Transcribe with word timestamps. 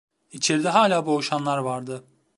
İçerde 0.31 0.69
hala 0.69 1.05
boğuşanlar 1.05 1.57
vardı. 1.57 2.03